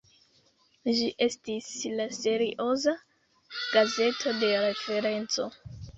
Ĝi 0.99 1.09
estis 1.25 1.67
la 1.99 2.07
serioza 2.21 2.95
"gazeto 3.77 4.35
de 4.45 4.51
referenco". 4.65 5.51